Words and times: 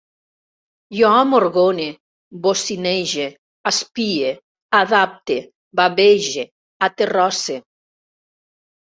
Jo 0.99 1.09
amorgone, 1.17 1.83
bocinege, 2.45 3.25
aspie, 3.71 4.31
adapte, 4.79 5.37
bavege, 5.81 6.47
aterrosse 6.89 7.59